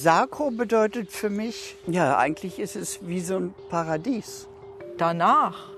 [0.00, 4.48] Sakro bedeutet für mich, ja, eigentlich ist es wie so ein Paradies.
[4.96, 5.72] Danach,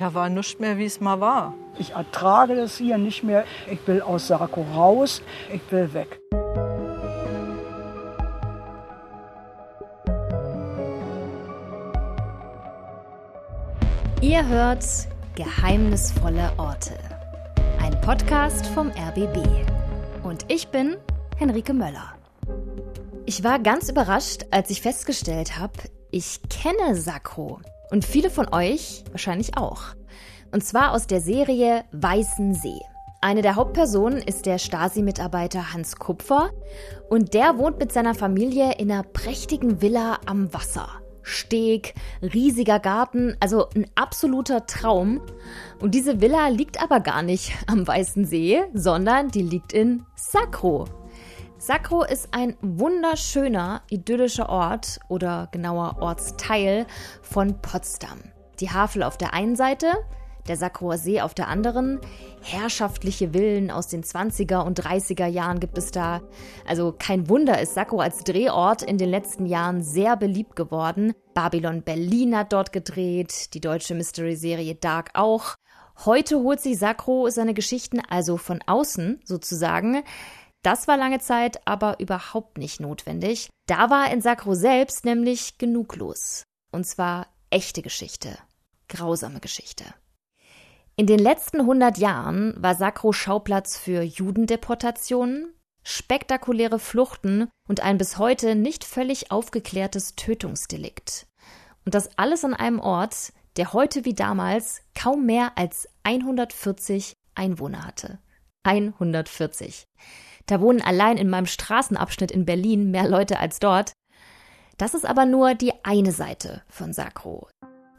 [0.00, 1.52] ja, war nichts mehr, wie es mal war.
[1.78, 3.44] Ich ertrage das hier nicht mehr.
[3.70, 5.20] Ich will aus Sakro raus.
[5.52, 6.18] Ich will weg.
[14.22, 14.86] Ihr hört
[15.34, 16.94] Geheimnisvolle Orte.
[17.82, 19.36] Ein Podcast vom RBB.
[20.22, 20.96] Und ich bin
[21.36, 22.15] Henrike Möller.
[23.28, 25.72] Ich war ganz überrascht, als ich festgestellt habe,
[26.12, 27.58] ich kenne Sakro.
[27.90, 29.82] Und viele von euch wahrscheinlich auch.
[30.52, 32.78] Und zwar aus der Serie Weißen See.
[33.20, 36.50] Eine der Hauptpersonen ist der Stasi-Mitarbeiter Hans Kupfer
[37.10, 40.88] und der wohnt mit seiner Familie in einer prächtigen Villa am Wasser.
[41.22, 45.20] Steg, riesiger Garten, also ein absoluter Traum.
[45.80, 50.84] Und diese Villa liegt aber gar nicht am Weißen See, sondern die liegt in Sakro.
[51.58, 56.86] Sakro ist ein wunderschöner, idyllischer Ort oder genauer Ortsteil
[57.22, 58.20] von Potsdam.
[58.60, 59.86] Die Havel auf der einen Seite,
[60.48, 61.98] der Sakroer See auf der anderen.
[62.42, 66.20] Herrschaftliche Villen aus den 20er und 30er Jahren gibt es da.
[66.66, 71.14] Also kein Wunder ist Sakro als Drehort in den letzten Jahren sehr beliebt geworden.
[71.32, 75.56] Babylon Berlin hat dort gedreht, die deutsche Mystery-Serie Dark auch.
[76.04, 80.02] Heute holt sich Sakro seine Geschichten also von außen sozusagen.
[80.66, 83.50] Das war lange Zeit aber überhaupt nicht notwendig.
[83.66, 86.42] Da war in Sakro selbst nämlich genug los.
[86.72, 88.36] Und zwar echte Geschichte.
[88.88, 89.84] Grausame Geschichte.
[90.96, 98.18] In den letzten 100 Jahren war Sakro Schauplatz für Judendeportationen, spektakuläre Fluchten und ein bis
[98.18, 101.28] heute nicht völlig aufgeklärtes Tötungsdelikt.
[101.84, 107.86] Und das alles an einem Ort, der heute wie damals kaum mehr als 140 Einwohner
[107.86, 108.18] hatte.
[108.64, 109.86] 140.
[110.46, 113.92] Da wohnen allein in meinem Straßenabschnitt in Berlin mehr Leute als dort.
[114.78, 117.48] Das ist aber nur die eine Seite von Sakro.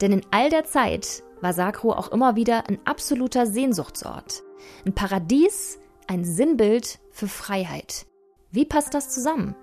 [0.02, 4.44] Denn in all der Zeit war Sakro auch immer wieder ein absoluter Sehnsuchtsort.
[4.86, 8.06] Ein Paradies, ein Sinnbild für Freiheit.
[8.52, 9.56] Wie passt das zusammen?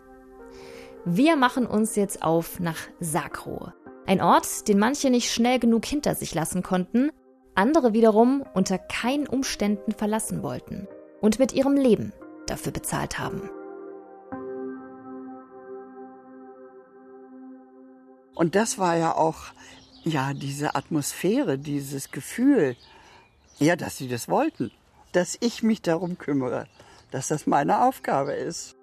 [1.06, 3.72] Wir machen uns jetzt auf nach Sakro.
[4.06, 7.11] Ein Ort, den manche nicht schnell genug hinter sich lassen konnten,
[7.55, 10.89] andere wiederum unter keinen Umständen verlassen wollten
[11.21, 12.12] und mit ihrem Leben
[12.47, 13.49] dafür bezahlt haben.
[18.34, 19.38] Und das war ja auch,
[20.03, 22.77] ja, diese Atmosphäre, dieses Gefühl,
[23.59, 24.72] ja, dass sie das wollten,
[25.12, 26.66] dass ich mich darum kümmere,
[27.10, 28.75] dass das meine Aufgabe ist.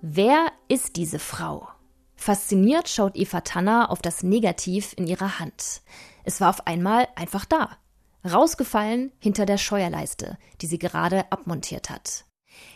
[0.00, 1.68] Wer ist diese Frau?
[2.14, 5.82] Fasziniert schaut Eva Tanner auf das Negativ in ihrer Hand.
[6.24, 7.76] Es war auf einmal einfach da.
[8.24, 12.26] Rausgefallen hinter der Scheuerleiste, die sie gerade abmontiert hat.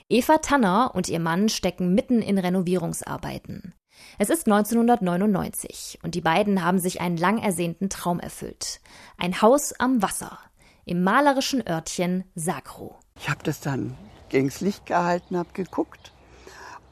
[0.09, 3.75] Eva Tanner und ihr Mann stecken mitten in Renovierungsarbeiten.
[4.19, 8.81] Es ist 1999 und die beiden haben sich einen lang ersehnten Traum erfüllt.
[9.19, 10.39] Ein Haus am Wasser
[10.85, 12.99] im malerischen Örtchen Sakro.
[13.19, 13.97] Ich habe das dann
[14.29, 16.13] gegens Licht gehalten, habe geguckt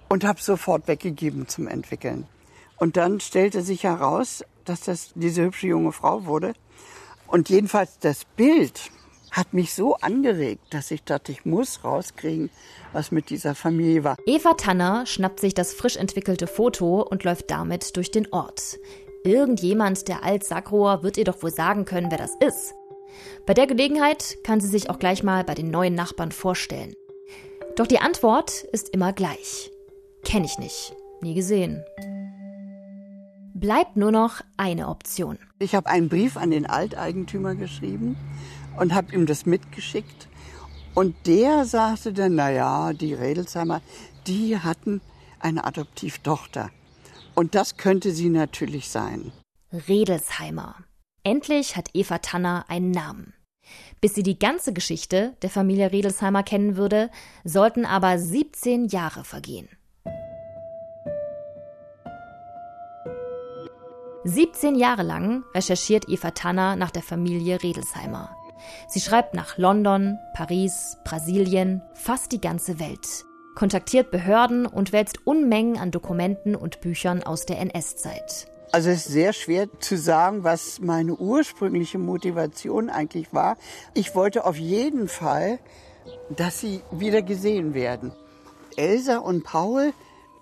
[0.08, 2.26] und habe sofort weggegeben zum Entwickeln.
[2.76, 6.54] Und dann stellte sich heraus, dass das diese hübsche junge Frau wurde.
[7.26, 8.90] Und jedenfalls das Bild
[9.32, 12.50] hat mich so angeregt, dass ich dachte, ich muss rauskriegen,
[12.92, 14.16] was mit dieser Familie war.
[14.26, 18.78] Eva Tanner schnappt sich das frisch entwickelte Foto und läuft damit durch den Ort.
[19.24, 22.74] Irgendjemand der Alt-Sakroer wird ihr doch wohl sagen können, wer das ist.
[23.46, 26.94] Bei der Gelegenheit kann sie sich auch gleich mal bei den neuen Nachbarn vorstellen.
[27.76, 29.70] Doch die Antwort ist immer gleich.
[30.24, 31.82] Kenn ich nicht, nie gesehen.
[33.54, 35.38] Bleibt nur noch eine Option.
[35.58, 38.16] Ich habe einen Brief an den Alteigentümer geschrieben
[38.78, 40.28] und habe ihm das mitgeschickt.
[40.94, 43.80] Und der sagte dann, naja, die Redelsheimer,
[44.26, 45.00] die hatten
[45.40, 46.70] eine Adoptivtochter.
[47.34, 49.32] Und das könnte sie natürlich sein.
[49.72, 50.76] Redelsheimer.
[51.24, 53.32] Endlich hat Eva Tanner einen Namen.
[54.00, 57.10] Bis sie die ganze Geschichte der Familie Redelsheimer kennen würde,
[57.44, 59.68] sollten aber 17 Jahre vergehen.
[64.24, 68.36] 17 Jahre lang recherchiert Eva Tanner nach der Familie Redelsheimer.
[68.88, 73.24] Sie schreibt nach London, Paris, Brasilien, fast die ganze Welt,
[73.54, 78.46] kontaktiert Behörden und wälzt Unmengen an Dokumenten und Büchern aus der NS-Zeit.
[78.72, 83.58] Also es ist sehr schwer zu sagen, was meine ursprüngliche Motivation eigentlich war.
[83.92, 85.58] Ich wollte auf jeden Fall,
[86.30, 88.12] dass sie wieder gesehen werden.
[88.76, 89.92] Elsa und Paul,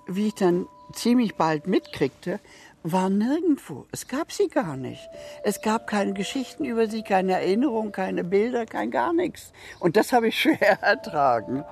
[0.06, 2.38] wie ich dann ziemlich bald mitkriegte,
[2.82, 3.87] war nirgendwo.
[3.93, 5.09] Es gab sie gar nicht.
[5.44, 9.53] Es gab keine Geschichten über sie, keine Erinnerungen, keine Bilder, kein gar nichts.
[9.79, 11.65] Und das habe ich schwer ertragen.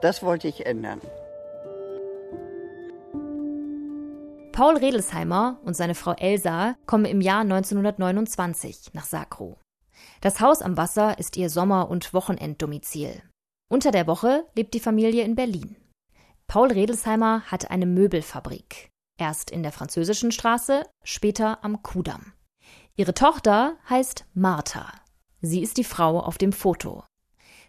[0.00, 1.00] Das wollte ich ändern.
[4.52, 9.58] Paul Redelsheimer und seine Frau Elsa kommen im Jahr 1929 nach Sakro.
[10.20, 13.20] Das Haus am Wasser ist ihr Sommer- und Wochenenddomizil.
[13.68, 15.76] Unter der Woche lebt die Familie in Berlin.
[16.46, 18.90] Paul Redelsheimer hat eine Möbelfabrik.
[19.18, 22.32] Erst in der französischen Straße, später am Kudamm.
[22.96, 24.92] Ihre Tochter heißt Martha.
[25.40, 27.04] Sie ist die Frau auf dem Foto.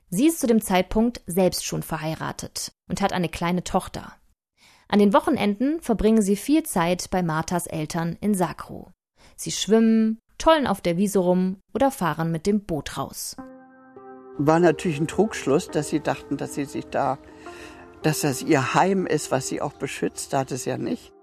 [0.09, 4.13] Sie ist zu dem Zeitpunkt selbst schon verheiratet und hat eine kleine Tochter.
[4.87, 8.91] An den Wochenenden verbringen sie viel Zeit bei Marthas Eltern in Sakro.
[9.35, 13.35] Sie schwimmen, tollen auf der Wiese rum oder fahren mit dem Boot raus.
[14.37, 17.17] War natürlich ein Trugschluss, dass sie dachten, dass sie sich da,
[18.03, 21.14] dass das ihr Heim ist, was sie auch beschützt, hat es ja nicht.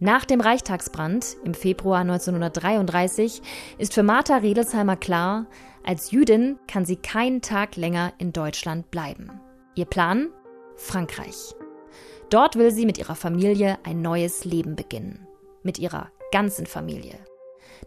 [0.00, 3.42] Nach dem Reichstagsbrand im Februar 1933
[3.78, 5.46] ist für Martha Redelsheimer klar,
[5.84, 9.40] als Jüdin kann sie keinen Tag länger in Deutschland bleiben.
[9.74, 10.28] Ihr Plan?
[10.76, 11.56] Frankreich.
[12.30, 15.26] Dort will sie mit ihrer Familie ein neues Leben beginnen.
[15.64, 17.18] Mit ihrer ganzen Familie.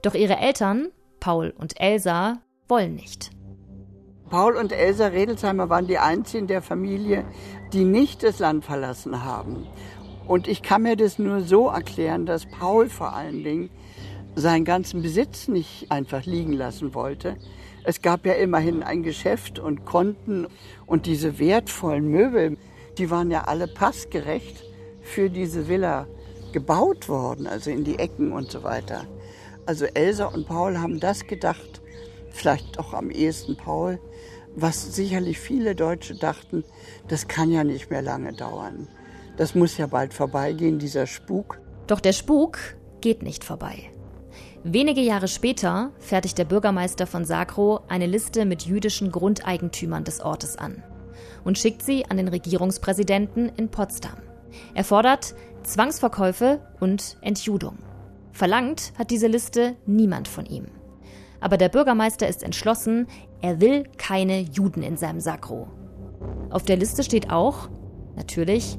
[0.01, 0.89] Doch ihre Eltern,
[1.21, 3.29] Paul und Elsa, wollen nicht.
[4.29, 7.25] Paul und Elsa Redelsheimer waren die einzigen der Familie,
[7.71, 9.67] die nicht das Land verlassen haben.
[10.31, 13.69] Und ich kann mir das nur so erklären, dass Paul vor allen Dingen
[14.33, 17.35] seinen ganzen Besitz nicht einfach liegen lassen wollte.
[17.83, 20.47] Es gab ja immerhin ein Geschäft und Konten
[20.85, 22.55] und diese wertvollen Möbel,
[22.97, 24.63] die waren ja alle passgerecht
[25.01, 26.07] für diese Villa
[26.53, 29.03] gebaut worden, also in die Ecken und so weiter.
[29.65, 31.81] Also Elsa und Paul haben das gedacht,
[32.29, 33.99] vielleicht auch am ehesten Paul,
[34.55, 36.63] was sicherlich viele Deutsche dachten,
[37.09, 38.87] das kann ja nicht mehr lange dauern.
[39.37, 41.59] Das muss ja bald vorbeigehen, dieser Spuk.
[41.87, 42.57] Doch der Spuk
[43.01, 43.91] geht nicht vorbei.
[44.63, 50.55] Wenige Jahre später fertigt der Bürgermeister von Sakro eine Liste mit jüdischen Grundeigentümern des Ortes
[50.55, 50.83] an
[51.43, 54.17] und schickt sie an den Regierungspräsidenten in Potsdam.
[54.75, 55.33] Er fordert
[55.63, 57.79] Zwangsverkäufe und Entjudung.
[58.31, 60.67] Verlangt hat diese Liste niemand von ihm.
[61.39, 63.07] Aber der Bürgermeister ist entschlossen,
[63.41, 65.67] er will keine Juden in seinem Sakro.
[66.51, 67.69] Auf der Liste steht auch,
[68.15, 68.77] natürlich,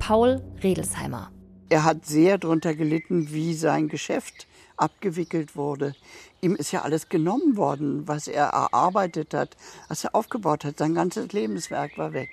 [0.00, 1.30] Paul Redelsheimer.
[1.68, 5.94] Er hat sehr darunter gelitten, wie sein Geschäft abgewickelt wurde.
[6.40, 9.56] Ihm ist ja alles genommen worden, was er erarbeitet hat,
[9.88, 10.78] was er aufgebaut hat.
[10.78, 12.30] Sein ganzes Lebenswerk war weg.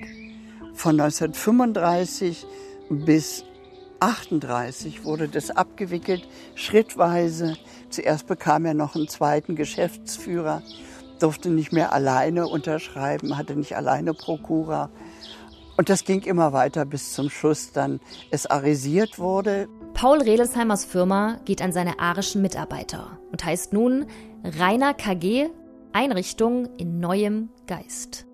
[0.74, 2.48] Von 1935
[2.90, 3.44] bis
[4.00, 7.58] 38 wurde das abgewickelt, schrittweise.
[7.90, 10.64] Zuerst bekam er noch einen zweiten Geschäftsführer,
[11.19, 14.90] durfte nicht mehr alleine unterschreiben, hatte nicht alleine Prokura.
[15.78, 18.00] Und das ging immer weiter bis zum Schluss dann
[18.32, 19.70] es arisiert wurde.
[19.94, 24.08] Paul Redelsheimers Firma geht an seine arischen Mitarbeiter und heißt nun
[24.44, 25.50] Rainer KG
[25.94, 28.26] Einrichtung in neuem Geist.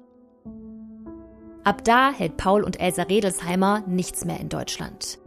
[1.64, 5.20] Ab da hält Paul und Elsa Redelsheimer nichts mehr in Deutschland.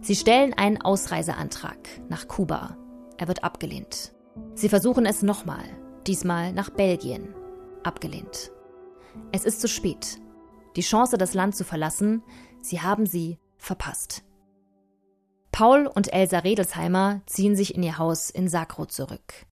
[0.00, 1.78] Sie stellen einen Ausreiseantrag
[2.08, 2.76] nach Kuba.
[3.16, 4.12] Er wird abgelehnt.
[4.54, 5.64] Sie versuchen es nochmal,
[6.06, 7.34] diesmal nach Belgien.
[7.84, 8.50] Abgelehnt.
[9.30, 10.18] Es ist zu spät.
[10.76, 12.22] Die Chance, das Land zu verlassen,
[12.60, 14.24] sie haben sie verpasst.
[15.52, 19.46] Paul und Elsa Redelsheimer ziehen sich in ihr Haus in Sakro zurück.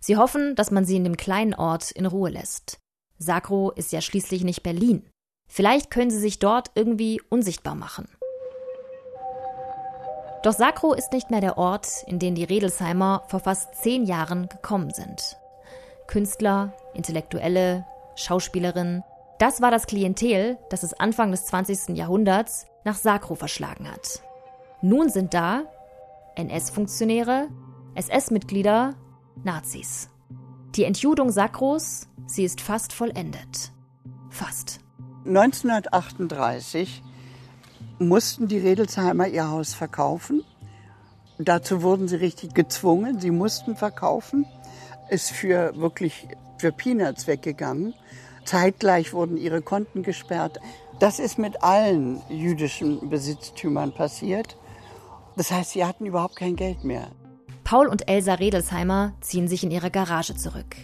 [0.00, 2.78] Sie hoffen, dass man sie in dem kleinen Ort in Ruhe lässt.
[3.18, 5.08] Sakro ist ja schließlich nicht Berlin.
[5.48, 8.08] Vielleicht können sie sich dort irgendwie unsichtbar machen.
[10.44, 14.48] Doch Sakro ist nicht mehr der Ort, in den die Redelsheimer vor fast zehn Jahren
[14.48, 15.36] gekommen sind.
[16.06, 19.02] Künstler, Intellektuelle, Schauspielerinnen,
[19.38, 21.96] das war das Klientel, das es Anfang des 20.
[21.96, 24.22] Jahrhunderts nach Sakro verschlagen hat.
[24.82, 25.62] Nun sind da
[26.36, 27.48] NS-Funktionäre,
[27.94, 28.94] SS-Mitglieder,
[29.44, 30.08] Nazis.
[30.74, 33.72] Die Entjudung Sakros, sie ist fast vollendet.
[34.30, 34.80] Fast.
[35.26, 37.02] 1938
[37.98, 40.44] mussten die Redelsheimer ihr Haus verkaufen.
[41.38, 43.20] Dazu wurden sie richtig gezwungen.
[43.20, 44.46] Sie mussten verkaufen.
[45.10, 46.28] Ist für wirklich
[46.58, 47.94] für Peanuts weggegangen.
[48.48, 50.58] Zeitgleich wurden ihre Konten gesperrt.
[51.00, 54.56] Das ist mit allen jüdischen Besitztümern passiert.
[55.36, 57.08] Das heißt, sie hatten überhaupt kein Geld mehr.
[57.62, 60.76] Paul und Elsa Redelsheimer ziehen sich in ihre Garage zurück.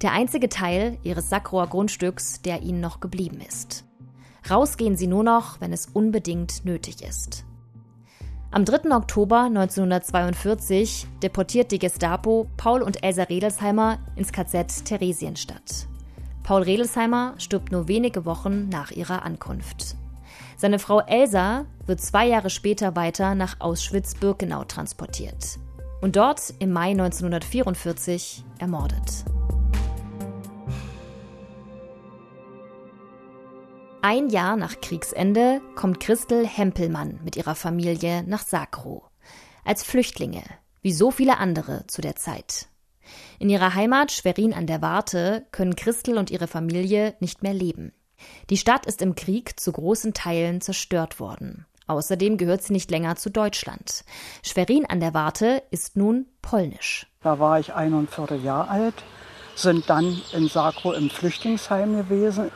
[0.00, 3.84] Der einzige Teil ihres Sackrohr Grundstücks, der ihnen noch geblieben ist.
[4.48, 7.44] Rausgehen sie nur noch, wenn es unbedingt nötig ist.
[8.52, 8.94] Am 3.
[8.94, 15.88] Oktober 1942 deportiert die Gestapo Paul und Elsa Redelsheimer ins KZ Theresienstadt.
[16.42, 19.96] Paul Redelsheimer stirbt nur wenige Wochen nach ihrer Ankunft.
[20.56, 25.58] Seine Frau Elsa wird zwei Jahre später weiter nach Auschwitz-Birkenau transportiert
[26.00, 29.24] und dort im Mai 1944 ermordet.
[34.04, 39.04] Ein Jahr nach Kriegsende kommt Christel Hempelmann mit ihrer Familie nach Sakro,
[39.64, 40.42] als Flüchtlinge,
[40.80, 42.66] wie so viele andere zu der Zeit.
[43.42, 47.92] In ihrer Heimat Schwerin an der Warte können Christel und ihre Familie nicht mehr leben.
[48.50, 51.66] Die Stadt ist im Krieg zu großen Teilen zerstört worden.
[51.88, 54.04] Außerdem gehört sie nicht länger zu Deutschland.
[54.44, 57.08] Schwerin an der Warte ist nun polnisch.
[57.20, 58.94] Da war ich ein und viertel Jahr alt,
[59.56, 62.52] sind dann in Sakro im Flüchtlingsheim gewesen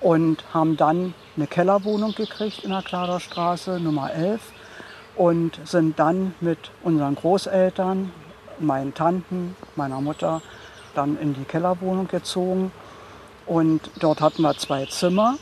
[0.00, 4.40] und haben dann eine Kellerwohnung gekriegt in der Kladerstraße Nummer 11
[5.16, 8.12] und sind dann mit unseren Großeltern,
[8.60, 10.42] meinen Tanten, meiner Mutter
[10.94, 12.72] dann in die Kellerwohnung gezogen
[13.46, 15.36] und dort hatten wir zwei Zimmer.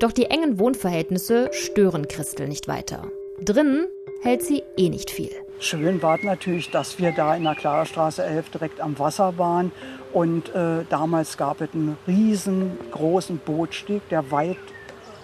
[0.00, 3.08] Doch die engen Wohnverhältnisse stören Christel nicht weiter.
[3.40, 3.86] Drinnen
[4.22, 5.30] hält sie eh nicht viel.
[5.60, 9.70] Schön war natürlich, dass wir da in der Klarstraße 11 direkt am Wasser waren.
[10.12, 14.56] Und äh, damals gab es einen riesengroßen Bootsteg, der weit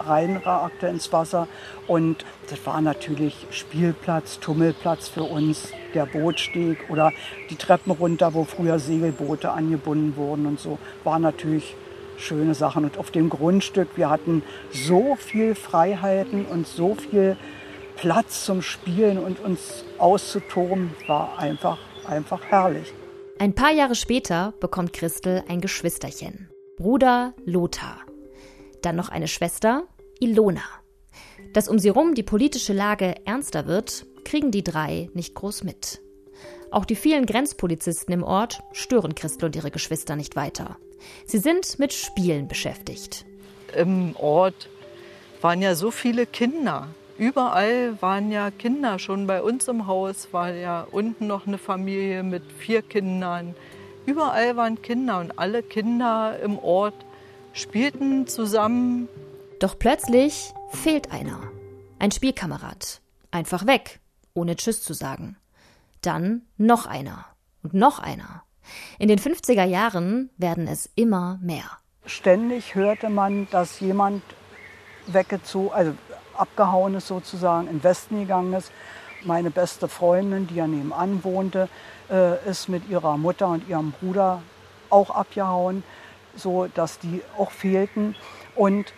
[0.07, 1.49] reinragte ins Wasser.
[1.87, 7.13] Und das war natürlich Spielplatz, Tummelplatz für uns, der Bootsteg oder
[7.51, 11.75] die Treppen runter, wo früher Segelboote angebunden wurden und so, war natürlich
[12.17, 12.85] schöne Sachen.
[12.85, 14.43] Und auf dem Grundstück, wir hatten
[14.73, 17.37] so viel Freiheiten und so viel
[17.97, 22.93] Platz zum Spielen und uns auszutoben, war einfach, einfach herrlich.
[23.39, 26.51] Ein paar Jahre später bekommt Christel ein Geschwisterchen.
[26.77, 28.10] Bruder Lothar.
[28.83, 29.85] Dann noch eine Schwester,
[30.21, 30.63] Ilona.
[31.53, 36.01] Dass um sie rum die politische Lage ernster wird, kriegen die drei nicht groß mit.
[36.71, 40.77] Auch die vielen Grenzpolizisten im Ort stören Christel und ihre Geschwister nicht weiter.
[41.27, 43.25] Sie sind mit Spielen beschäftigt.
[43.75, 44.69] Im Ort
[45.41, 46.89] waren ja so viele Kinder.
[47.19, 48.99] Überall waren ja Kinder.
[48.99, 53.55] Schon bei uns im Haus war ja unten noch eine Familie mit vier Kindern.
[54.07, 56.95] Überall waren Kinder und alle Kinder im Ort
[57.53, 59.09] spielten zusammen.
[59.59, 61.41] Doch plötzlich fehlt einer.
[61.99, 63.01] Ein Spielkamerad.
[63.31, 64.01] Einfach weg,
[64.35, 65.37] ohne Tschüss zu sagen.
[66.01, 67.27] Dann noch einer
[67.63, 68.43] und noch einer.
[68.99, 71.65] In den 50er Jahren werden es immer mehr.
[72.07, 74.23] Ständig hörte man, dass jemand
[75.07, 75.93] weggezogen, also
[76.35, 78.73] abgehauen ist sozusagen, in den Westen gegangen ist.
[79.25, 81.69] Meine beste Freundin, die ja nebenan wohnte,
[82.11, 84.43] äh, ist mit ihrer Mutter und ihrem Bruder
[84.89, 85.83] auch abgehauen,
[86.41, 88.17] so dass die auch fehlten.
[88.57, 88.93] Und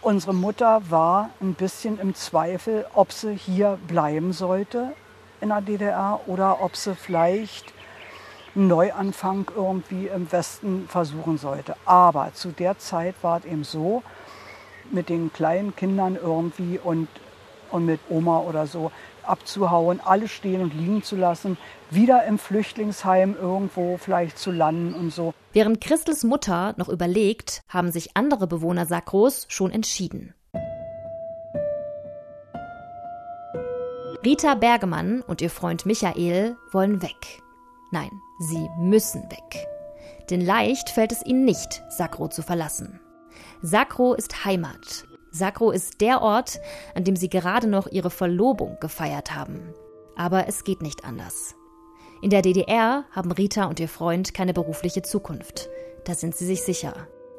[0.00, 4.92] unsere Mutter war ein bisschen im Zweifel, ob sie hier bleiben sollte
[5.40, 7.72] in der DDR oder ob sie vielleicht
[8.54, 11.76] einen Neuanfang irgendwie im Westen versuchen sollte.
[11.84, 14.02] Aber zu der Zeit war es eben so,
[14.90, 17.08] mit den kleinen Kindern irgendwie und,
[17.70, 18.90] und mit Oma oder so
[19.28, 21.56] abzuhauen, alles stehen und liegen zu lassen,
[21.90, 25.34] wieder im Flüchtlingsheim irgendwo vielleicht zu landen und so.
[25.52, 30.34] Während Christels Mutter noch überlegt, haben sich andere Bewohner Sakros schon entschieden.
[34.24, 37.42] Rita Bergemann und ihr Freund Michael wollen weg.
[37.92, 39.66] Nein, sie müssen weg.
[40.28, 43.00] Denn leicht fällt es ihnen nicht, Sakro zu verlassen.
[43.62, 45.07] Sakro ist Heimat.
[45.38, 46.60] Sakro ist der Ort,
[46.94, 49.72] an dem sie gerade noch ihre Verlobung gefeiert haben.
[50.16, 51.54] Aber es geht nicht anders.
[52.20, 55.68] In der DDR haben Rita und ihr Freund keine berufliche Zukunft.
[56.04, 56.92] Da sind sie sich sicher.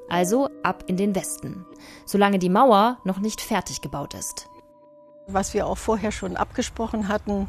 [0.09, 1.65] Also ab in den Westen,
[2.05, 4.47] solange die Mauer noch nicht fertig gebaut ist.
[5.27, 7.47] Was wir auch vorher schon abgesprochen hatten,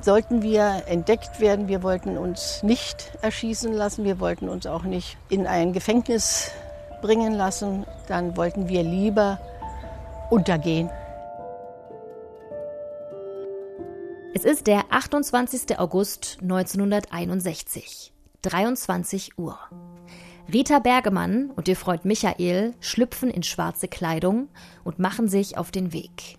[0.00, 5.18] sollten wir entdeckt werden, wir wollten uns nicht erschießen lassen, wir wollten uns auch nicht
[5.28, 6.50] in ein Gefängnis
[7.02, 9.38] bringen lassen, dann wollten wir lieber
[10.30, 10.90] untergehen.
[14.34, 15.78] Es ist der 28.
[15.78, 18.12] August 1961,
[18.42, 19.58] 23 Uhr.
[20.52, 24.48] Rita Bergemann und ihr Freund Michael schlüpfen in schwarze Kleidung
[24.82, 26.38] und machen sich auf den Weg.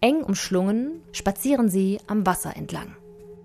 [0.00, 2.96] Eng umschlungen spazieren sie am Wasser entlang.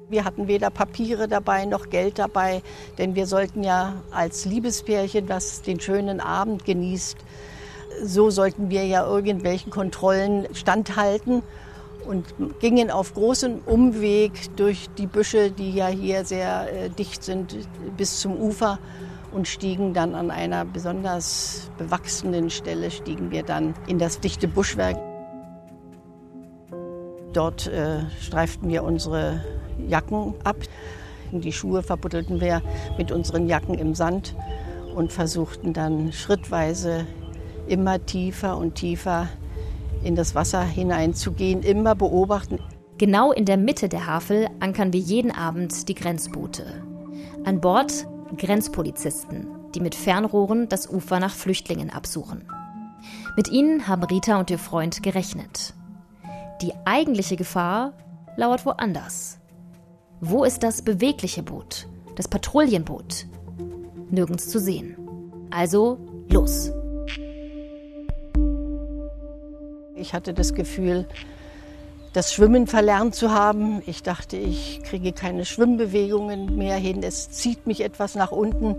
[0.09, 2.61] Wir hatten weder Papiere dabei noch Geld dabei,
[2.97, 7.17] denn wir sollten ja als Liebespärchen, das den schönen Abend genießt,
[8.03, 11.43] so sollten wir ja irgendwelchen Kontrollen standhalten
[12.07, 12.25] und
[12.59, 17.55] gingen auf großem Umweg durch die Büsche, die ja hier sehr äh, dicht sind,
[17.97, 18.79] bis zum Ufer
[19.31, 24.97] und stiegen dann an einer besonders bewachsenen Stelle, stiegen wir dann in das dichte Buschwerk.
[27.33, 29.43] Dort äh, streiften wir unsere
[29.85, 30.57] Jacken ab.
[31.31, 32.61] Die Schuhe verbuddelten wir
[32.97, 34.33] mit unseren Jacken im Sand
[34.95, 37.05] und versuchten dann schrittweise
[37.67, 39.27] immer tiefer und tiefer
[40.03, 42.59] in das Wasser hineinzugehen, immer beobachten.
[42.97, 46.65] Genau in der Mitte der Havel ankern wir jeden Abend die Grenzboote.
[47.43, 48.07] An Bord
[48.37, 52.45] Grenzpolizisten, die mit Fernrohren das Ufer nach Flüchtlingen absuchen.
[53.35, 55.73] Mit ihnen haben Rita und ihr Freund gerechnet.
[56.61, 57.93] Die eigentliche Gefahr
[58.35, 59.39] lauert woanders.
[60.19, 63.27] Wo ist das bewegliche Boot, das Patrouillenboot?
[64.09, 64.97] Nirgends zu sehen.
[65.51, 66.71] Also los.
[69.99, 71.05] Ich hatte das Gefühl,
[72.13, 73.81] das Schwimmen verlernt zu haben.
[73.85, 77.01] Ich dachte, ich kriege keine Schwimmbewegungen mehr hin.
[77.03, 78.75] Es zieht mich etwas nach unten.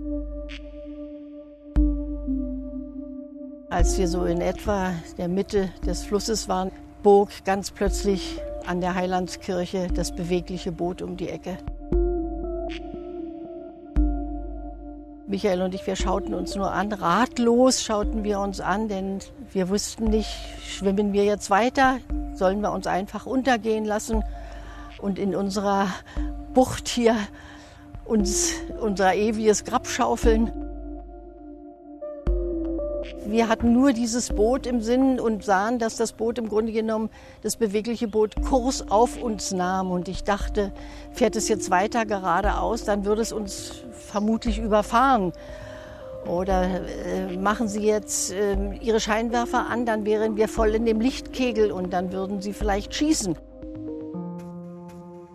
[3.69, 6.71] Als wir so in etwa der Mitte des Flusses waren,
[7.03, 11.59] bog ganz plötzlich an der Heilandskirche das bewegliche Boot um die Ecke.
[15.28, 19.18] Michael und ich, wir schauten uns nur an, ratlos schauten wir uns an, denn
[19.52, 20.30] wir wussten nicht,
[20.66, 21.99] schwimmen wir jetzt weiter,
[22.32, 24.25] sollen wir uns einfach untergehen lassen
[25.02, 25.88] und in unserer
[26.54, 27.14] Bucht hier
[28.06, 30.50] uns unser ewiges Grab schaufeln.
[33.28, 37.11] Wir hatten nur dieses Boot im Sinn und sahen, dass das Boot im Grunde genommen,
[37.42, 39.90] das bewegliche Boot, Kurs auf uns nahm.
[39.90, 40.73] Und ich dachte,
[41.12, 45.35] fährt es jetzt weiter geradeaus, dann würde es uns vermutlich überfahren.
[46.26, 50.99] Oder äh, machen Sie jetzt äh, Ihre Scheinwerfer an, dann wären wir voll in dem
[50.99, 53.37] Lichtkegel und dann würden Sie vielleicht schießen.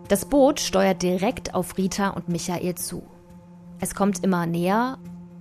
[0.08, 3.04] Das Boot steuert direkt auf Rita und Michael zu.
[3.78, 4.98] Es kommt immer näher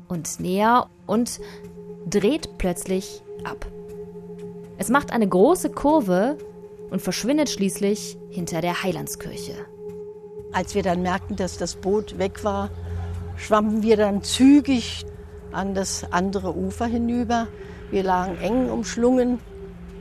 [0.08, 1.40] und näher und
[2.10, 3.66] dreht plötzlich ab.
[4.78, 6.38] Es macht eine große Kurve
[6.90, 9.54] und verschwindet schließlich hinter der Heilandskirche.
[10.52, 12.70] Als wir dann merkten, dass das Boot weg war,
[13.38, 15.06] schwammen wir dann zügig
[15.52, 17.48] an das andere Ufer hinüber.
[17.92, 19.40] Wir lagen eng umschlungen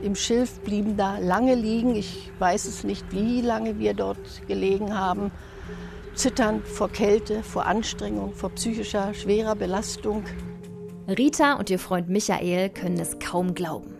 [0.03, 1.95] im Schilf, blieben da lange liegen.
[1.95, 5.31] Ich weiß es nicht, wie lange wir dort gelegen haben.
[6.13, 10.23] Zitternd vor Kälte, vor Anstrengung, vor psychischer, schwerer Belastung.
[11.07, 13.93] Rita und ihr Freund Michael können es kaum glauben.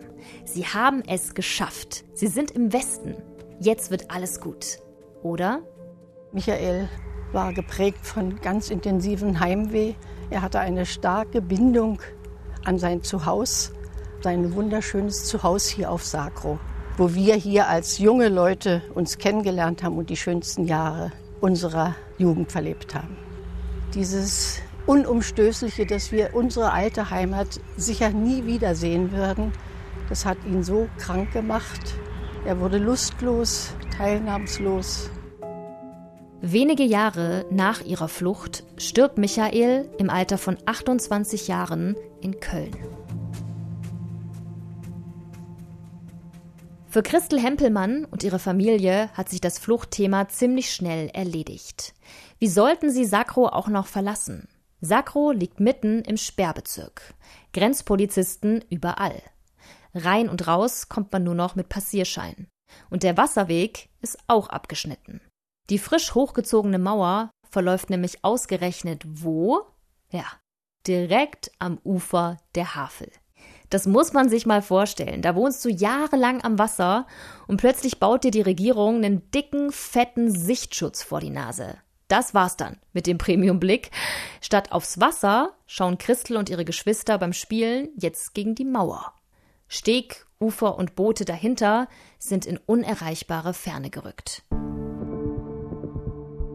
[0.46, 2.04] Sie haben es geschafft.
[2.14, 3.14] Sie sind im Westen.
[3.60, 4.78] Jetzt wird alles gut.
[5.22, 5.60] Oder?
[6.32, 6.88] Michael
[7.32, 9.94] war geprägt von ganz intensiven Heimweh.
[10.30, 12.00] Er hatte eine starke Bindung
[12.64, 13.72] an sein Zuhause,
[14.22, 16.58] sein wunderschönes Zuhause hier auf Sacro,
[16.96, 21.12] wo wir hier als junge Leute uns kennengelernt haben und die schönsten Jahre
[21.42, 23.18] unserer Jugend verlebt haben.
[23.94, 29.52] Dieses Unumstößliche, dass wir unsere alte Heimat sicher nie wiedersehen würden,
[30.08, 31.94] das hat ihn so krank gemacht.
[32.44, 35.10] Er wurde lustlos, teilnahmslos.
[36.42, 42.76] Wenige Jahre nach ihrer Flucht stirbt Michael im Alter von 28 Jahren in Köln.
[46.86, 51.94] Für Christel Hempelmann und ihre Familie hat sich das Fluchtthema ziemlich schnell erledigt.
[52.38, 54.46] Wie sollten sie Sakro auch noch verlassen?
[54.84, 57.14] Sakro liegt mitten im Sperrbezirk.
[57.52, 59.20] Grenzpolizisten überall.
[59.94, 62.48] Rein und raus kommt man nur noch mit Passierschein.
[62.90, 65.20] Und der Wasserweg ist auch abgeschnitten.
[65.70, 69.62] Die frisch hochgezogene Mauer verläuft nämlich ausgerechnet wo?
[70.10, 70.24] Ja,
[70.86, 73.10] direkt am Ufer der Havel.
[73.70, 75.22] Das muss man sich mal vorstellen.
[75.22, 77.06] Da wohnst du jahrelang am Wasser
[77.46, 81.78] und plötzlich baut dir die Regierung einen dicken, fetten Sichtschutz vor die Nase.
[82.14, 83.90] Das war's dann mit dem Premiumblick.
[84.40, 89.14] Statt aufs Wasser schauen Christel und ihre Geschwister beim Spielen jetzt gegen die Mauer.
[89.66, 91.88] Steg, Ufer und Boote dahinter
[92.20, 94.44] sind in unerreichbare Ferne gerückt.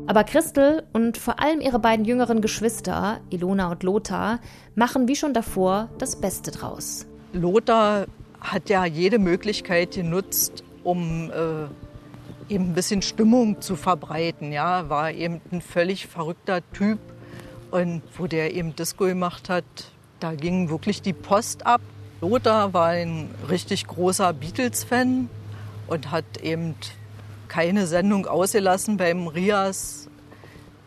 [0.07, 4.39] Aber Christel und vor allem ihre beiden jüngeren Geschwister, Ilona und Lothar,
[4.75, 7.05] machen wie schon davor das Beste draus.
[7.33, 8.07] Lothar
[8.39, 11.67] hat ja jede Möglichkeit genutzt, um äh,
[12.49, 14.51] eben ein bisschen Stimmung zu verbreiten.
[14.51, 16.99] Ja, war eben ein völlig verrückter Typ.
[17.71, 19.63] Und wo der eben Disco gemacht hat,
[20.19, 21.81] da ging wirklich die Post ab.
[22.21, 25.29] Lothar war ein richtig großer Beatles-Fan
[25.87, 26.75] und hat eben
[27.47, 30.09] keine Sendung ausgelassen beim Rias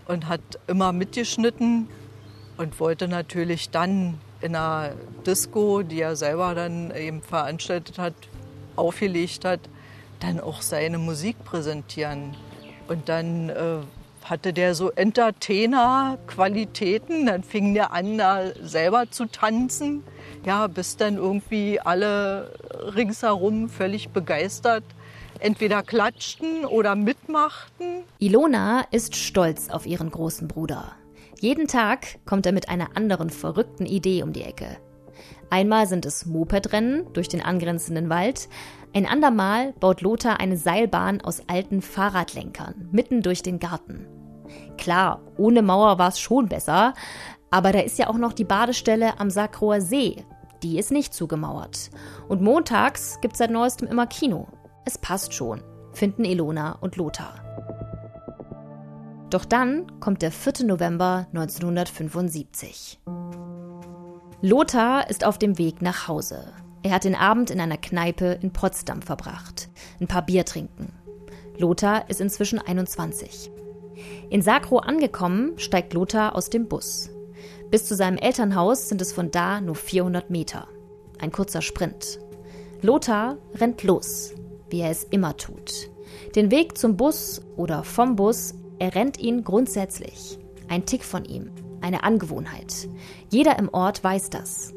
[0.07, 1.89] und hat immer mitgeschnitten
[2.57, 4.93] und wollte natürlich dann in einer
[5.25, 8.15] Disco, die er selber dann eben veranstaltet hat,
[8.77, 9.61] aufgelegt hat,
[10.23, 12.35] dann auch seine Musik präsentieren.
[12.89, 13.79] Und dann äh,
[14.25, 17.27] hatte der so Entertainer-Qualitäten.
[17.27, 20.05] Dann fing der an, da selber zu tanzen.
[20.45, 22.53] Ja, bis dann irgendwie alle
[22.95, 24.83] ringsherum völlig begeistert
[25.43, 28.05] entweder klatschten oder mitmachten.
[28.19, 30.93] Ilona ist stolz auf ihren großen Bruder.
[31.41, 34.79] Jeden Tag kommt er mit einer anderen verrückten Idee um die Ecke.
[35.51, 38.49] Einmal sind es Mopedrennen durch den angrenzenden Wald,
[38.95, 44.07] ein andermal baut Lothar eine Seilbahn aus alten Fahrradlenkern mitten durch den Garten.
[44.77, 46.93] Klar, ohne Mauer war es schon besser,
[47.51, 50.25] aber da ist ja auch noch die Badestelle am Sakroer See.
[50.63, 51.91] Die ist nicht zugemauert.
[52.29, 54.47] Und montags gibt's seit neuestem immer Kino.
[54.85, 55.63] Es passt schon.
[55.93, 57.35] finden Ilona und Lothar.
[59.29, 60.67] Doch dann kommt der 4.
[60.67, 63.01] November 1975.
[64.41, 66.45] Lothar ist auf dem Weg nach Hause.
[66.83, 69.69] Er hat den Abend in einer Kneipe in Potsdam verbracht.
[70.01, 70.93] Ein paar Bier trinken.
[71.57, 73.51] Lothar ist inzwischen 21.
[74.31, 77.11] In Sakro angekommen, steigt Lothar aus dem Bus.
[77.71, 80.67] Bis zu seinem Elternhaus sind es von da nur 400 Meter.
[81.21, 82.19] Ein kurzer Sprint.
[82.81, 84.35] Lothar rennt los,
[84.71, 85.89] wie er es immer tut.
[86.35, 90.39] Den Weg zum Bus oder vom Bus, er rennt ihn grundsätzlich.
[90.69, 92.89] Ein Tick von ihm, eine Angewohnheit.
[93.31, 94.75] Jeder im Ort weiß das.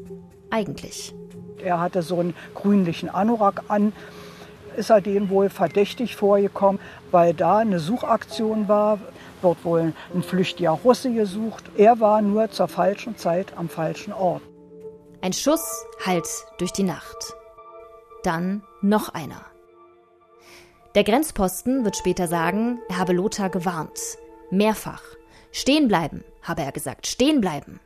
[0.50, 1.14] Eigentlich.
[1.62, 3.92] Er hatte so einen grünlichen Anorak an.
[4.76, 8.98] Ist er dem wohl verdächtig vorgekommen, weil da eine Suchaktion war.
[9.42, 11.64] Dort wohl ein flüchtiger Russe gesucht.
[11.76, 14.42] Er war nur zur falschen Zeit am falschen Ort.
[15.22, 17.34] Ein Schuss hallt durch die Nacht.
[18.22, 19.40] Dann noch einer.
[20.94, 23.98] Der Grenzposten wird später sagen, er habe Lothar gewarnt.
[24.50, 25.02] Mehrfach.
[25.52, 27.06] Stehen bleiben, habe er gesagt.
[27.06, 27.80] Stehen bleiben.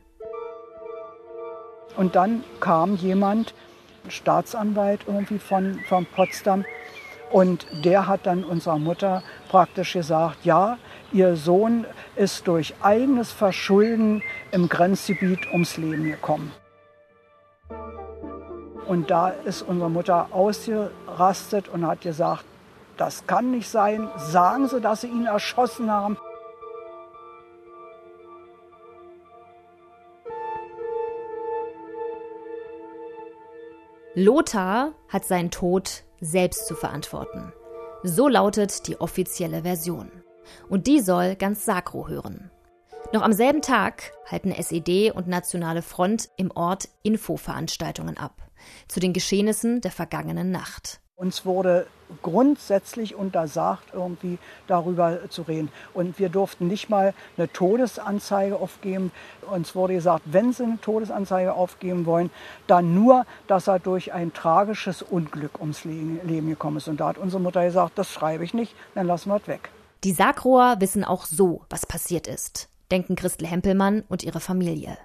[1.97, 3.53] Und dann kam jemand,
[4.07, 6.65] Staatsanwalt irgendwie von, von Potsdam,
[7.31, 10.77] und der hat dann unserer Mutter praktisch gesagt, ja,
[11.13, 16.51] ihr Sohn ist durch eigenes Verschulden im Grenzgebiet ums Leben gekommen.
[18.85, 22.43] Und da ist unsere Mutter ausgerastet und hat gesagt,
[22.97, 26.17] das kann nicht sein, sagen Sie, dass Sie ihn erschossen haben.
[34.13, 37.53] Lothar hat seinen Tod selbst zu verantworten.
[38.03, 40.11] So lautet die offizielle Version.
[40.67, 42.51] Und die soll ganz Sakro hören.
[43.13, 48.49] Noch am selben Tag halten SED und Nationale Front im Ort Infoveranstaltungen ab
[48.89, 50.99] zu den Geschehnissen der vergangenen Nacht.
[51.21, 51.85] Uns wurde
[52.23, 55.69] grundsätzlich untersagt, irgendwie darüber zu reden.
[55.93, 59.11] Und wir durften nicht mal eine Todesanzeige aufgeben.
[59.47, 62.31] Uns wurde gesagt, wenn Sie eine Todesanzeige aufgeben wollen,
[62.65, 66.87] dann nur, dass er durch ein tragisches Unglück ums Leben gekommen ist.
[66.87, 69.69] Und da hat unsere Mutter gesagt, das schreibe ich nicht, dann lassen wir es weg.
[70.03, 74.97] Die Sakroer wissen auch so, was passiert ist, denken Christel Hempelmann und ihre Familie.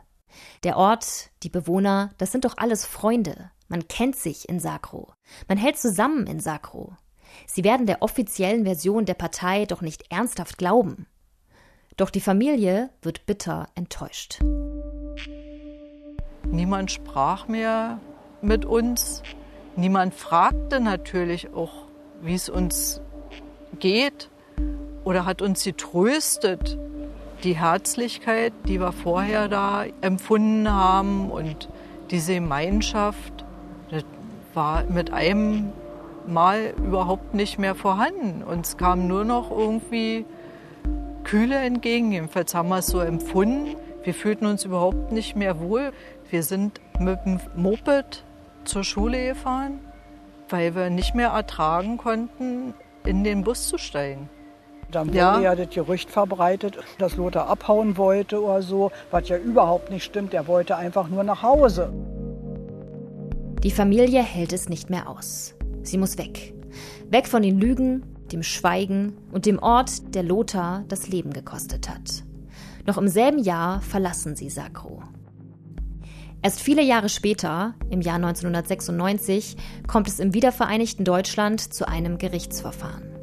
[0.64, 3.50] Der Ort, die Bewohner, das sind doch alles Freunde.
[3.68, 5.12] Man kennt sich in Sakro.
[5.48, 6.96] Man hält zusammen in Sakro.
[7.46, 11.06] Sie werden der offiziellen Version der Partei doch nicht ernsthaft glauben.
[11.96, 14.40] Doch die Familie wird bitter enttäuscht.
[16.50, 17.98] Niemand sprach mehr
[18.42, 19.22] mit uns.
[19.76, 21.86] Niemand fragte natürlich auch,
[22.22, 23.00] wie es uns
[23.78, 24.30] geht
[25.04, 26.78] oder hat uns getröstet.
[27.44, 31.68] Die Herzlichkeit, die wir vorher da empfunden haben und
[32.10, 33.45] diese Gemeinschaft,
[34.56, 35.72] war mit einem
[36.26, 38.42] Mal überhaupt nicht mehr vorhanden.
[38.42, 40.24] Uns kam nur noch irgendwie
[41.22, 42.10] Kühle entgegen.
[42.10, 43.76] Jedenfalls haben wir es so empfunden.
[44.02, 45.92] Wir fühlten uns überhaupt nicht mehr wohl.
[46.30, 48.24] Wir sind mit dem Moped
[48.64, 49.78] zur Schule gefahren,
[50.48, 54.28] weil wir nicht mehr ertragen konnten, in den Bus zu steigen.
[54.90, 55.40] Dann wurde ja.
[55.40, 60.34] ja das Gerücht verbreitet, dass Lothar abhauen wollte oder so, was ja überhaupt nicht stimmt.
[60.34, 61.92] Er wollte einfach nur nach Hause.
[63.66, 65.56] Die Familie hält es nicht mehr aus.
[65.82, 66.54] Sie muss weg.
[67.10, 72.22] Weg von den Lügen, dem Schweigen und dem Ort, der Lothar das Leben gekostet hat.
[72.86, 75.02] Noch im selben Jahr verlassen sie Sakro.
[76.42, 79.56] Erst viele Jahre später, im Jahr 1996,
[79.88, 83.15] kommt es im wiedervereinigten Deutschland zu einem Gerichtsverfahren.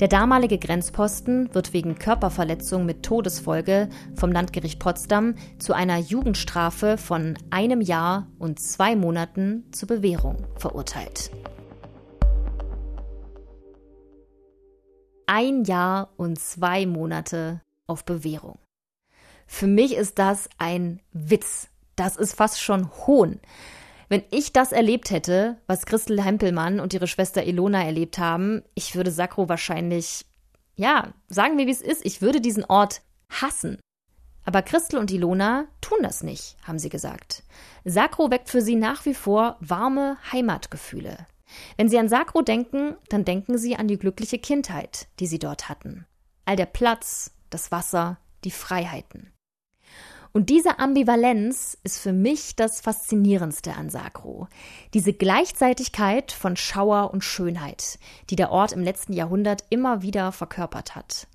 [0.00, 7.38] Der damalige Grenzposten wird wegen Körperverletzung mit Todesfolge vom Landgericht Potsdam zu einer Jugendstrafe von
[7.48, 11.30] einem Jahr und zwei Monaten zur Bewährung verurteilt.
[15.26, 18.58] Ein Jahr und zwei Monate auf Bewährung.
[19.46, 21.68] Für mich ist das ein Witz.
[21.96, 23.40] Das ist fast schon Hohn.
[24.08, 28.94] Wenn ich das erlebt hätte, was Christel Hempelmann und ihre Schwester Ilona erlebt haben, ich
[28.94, 30.26] würde Sakro wahrscheinlich,
[30.76, 33.78] ja, sagen wir wie es ist, ich würde diesen Ort hassen.
[34.44, 37.42] Aber Christel und Ilona tun das nicht, haben sie gesagt.
[37.84, 41.26] Sakro weckt für sie nach wie vor warme Heimatgefühle.
[41.76, 45.68] Wenn sie an Sakro denken, dann denken sie an die glückliche Kindheit, die sie dort
[45.68, 46.06] hatten.
[46.44, 49.32] All der Platz, das Wasser, die Freiheiten.
[50.36, 54.48] Und diese Ambivalenz ist für mich das Faszinierendste an Sakro.
[54.92, 60.94] Diese Gleichzeitigkeit von Schauer und Schönheit, die der Ort im letzten Jahrhundert immer wieder verkörpert
[60.94, 61.26] hat.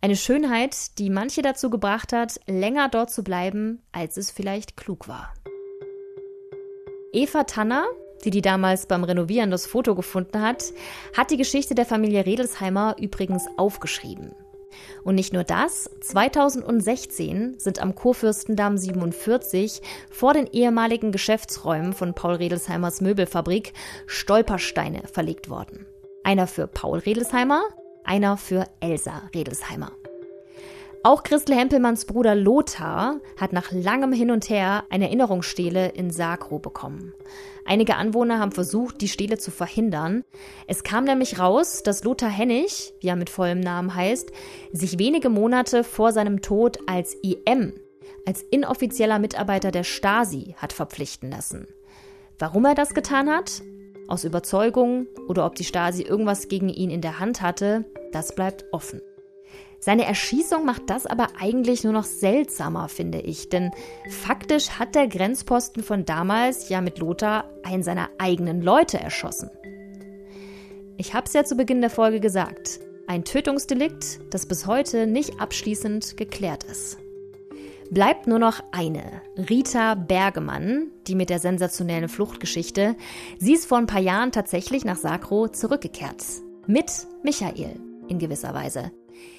[0.00, 5.06] Eine Schönheit, die manche dazu gebracht hat, länger dort zu bleiben, als es vielleicht klug
[5.06, 5.32] war.
[7.12, 7.84] Eva Tanner,
[8.24, 10.64] die die damals beim Renovieren das Foto gefunden hat,
[11.16, 14.34] hat die Geschichte der Familie Redelsheimer übrigens aufgeschrieben.
[15.02, 22.34] Und nicht nur das, 2016 sind am Kurfürstendamm 47 vor den ehemaligen Geschäftsräumen von Paul
[22.34, 23.72] Redelsheimers Möbelfabrik
[24.06, 25.86] Stolpersteine verlegt worden.
[26.22, 27.62] Einer für Paul Redelsheimer,
[28.04, 29.92] einer für Elsa Redelsheimer.
[31.02, 36.58] Auch Christel Hempelmanns Bruder Lothar hat nach langem Hin und Her eine Erinnerungsstele in Sagro
[36.58, 37.14] bekommen.
[37.64, 40.24] Einige Anwohner haben versucht, die Stele zu verhindern.
[40.66, 44.30] Es kam nämlich raus, dass Lothar Hennig, wie er mit vollem Namen heißt,
[44.72, 47.72] sich wenige Monate vor seinem Tod als IM,
[48.26, 51.66] als inoffizieller Mitarbeiter der Stasi, hat verpflichten lassen.
[52.38, 53.62] Warum er das getan hat?
[54.06, 58.66] Aus Überzeugung oder ob die Stasi irgendwas gegen ihn in der Hand hatte, das bleibt
[58.72, 59.00] offen.
[59.82, 63.70] Seine Erschießung macht das aber eigentlich nur noch seltsamer, finde ich, denn
[64.10, 69.50] faktisch hat der Grenzposten von damals ja mit Lothar einen seiner eigenen Leute erschossen.
[70.98, 75.40] Ich habe es ja zu Beginn der Folge gesagt, ein Tötungsdelikt, das bis heute nicht
[75.40, 76.98] abschließend geklärt ist.
[77.90, 82.96] Bleibt nur noch eine, Rita Bergemann, die mit der sensationellen Fluchtgeschichte.
[83.38, 86.22] Sie ist vor ein paar Jahren tatsächlich nach Sakro zurückgekehrt.
[86.66, 86.90] Mit
[87.24, 88.92] Michael in gewisser Weise.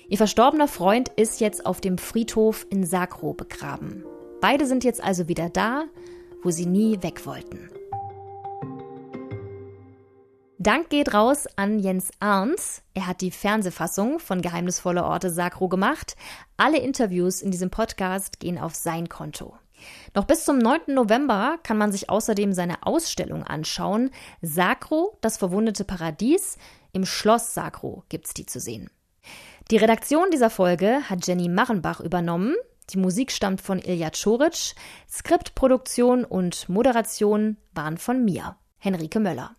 [0.07, 4.03] Ihr verstorbener Freund ist jetzt auf dem Friedhof in Sakro begraben.
[4.41, 5.85] Beide sind jetzt also wieder da,
[6.41, 7.69] wo sie nie weg wollten.
[10.57, 12.83] Dank geht raus an Jens Arns.
[12.93, 16.15] Er hat die Fernsehfassung von Geheimnisvolle Orte Sakro gemacht.
[16.55, 19.55] Alle Interviews in diesem Podcast gehen auf sein Konto.
[20.13, 20.93] Noch bis zum 9.
[20.93, 24.11] November kann man sich außerdem seine Ausstellung anschauen.
[24.43, 26.57] Sakro, das verwundete Paradies.
[26.93, 28.89] Im Schloss Sakro gibt's die zu sehen.
[29.69, 32.55] Die Redaktion dieser Folge hat Jenny Machenbach übernommen.
[32.89, 34.75] Die Musik stammt von Ilja Czoric.
[35.09, 39.55] Skriptproduktion und Moderation waren von mir, Henrike Möller.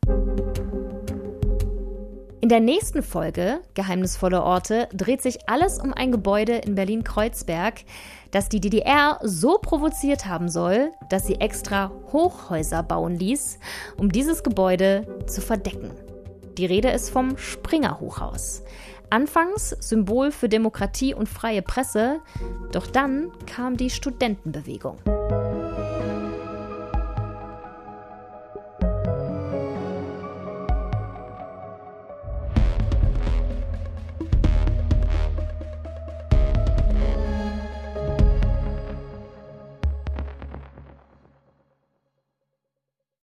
[2.43, 7.85] In der nächsten Folge Geheimnisvolle Orte dreht sich alles um ein Gebäude in Berlin-Kreuzberg,
[8.33, 13.61] das die DDR so provoziert haben soll, dass sie extra Hochhäuser bauen ließ,
[13.97, 15.93] um dieses Gebäude zu verdecken.
[16.59, 18.63] Die Rede ist vom Springer Hochhaus.
[19.09, 22.21] Anfangs Symbol für Demokratie und freie Presse,
[22.73, 24.99] doch dann kam die Studentenbewegung.